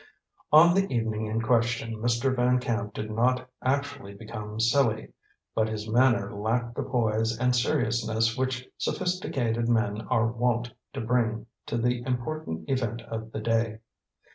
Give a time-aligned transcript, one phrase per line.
[0.51, 2.35] On the evening in question Mr.
[2.35, 5.13] Van Camp did not actually become silly,
[5.53, 11.45] but his manner lacked the poise and seriousness which sophisticated men are wont to bring
[11.67, 13.77] to the important event of the day.